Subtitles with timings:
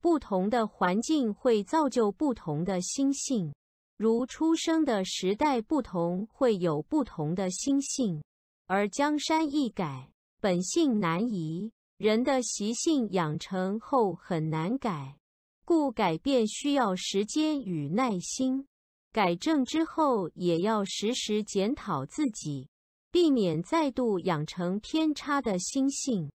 [0.00, 3.54] 不同的环境会造就不同的心性
[3.96, 8.22] 如出生的时代不同会有不同的心性
[8.66, 15.18] 而江山易改本性难移人的习性养成后很难改。
[15.68, 18.66] 故改变需要时间与耐心。
[19.12, 22.70] 改正之后也要时时检讨自己
[23.10, 26.30] 避免再度养成偏差的心性